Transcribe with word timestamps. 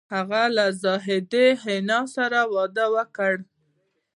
هغه 0.15 0.43
له 0.55 0.65
زاهدې 0.83 1.47
حنا 1.61 1.99
سره 2.15 2.39
واده 2.53 2.85
وکړ 2.95 3.33